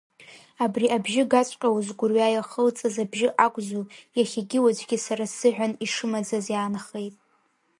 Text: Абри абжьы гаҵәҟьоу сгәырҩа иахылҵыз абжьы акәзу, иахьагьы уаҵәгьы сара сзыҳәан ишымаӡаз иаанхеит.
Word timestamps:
Абри 0.63 0.87
абжьы 0.95 1.23
гаҵәҟьоу 1.31 1.77
сгәырҩа 1.87 2.27
иахылҵыз 2.33 2.95
абжьы 3.03 3.29
акәзу, 3.45 3.83
иахьагьы 4.17 4.59
уаҵәгьы 4.63 4.97
сара 5.05 5.25
сзыҳәан 5.31 5.71
ишымаӡаз 5.85 6.45
иаанхеит. 6.51 7.15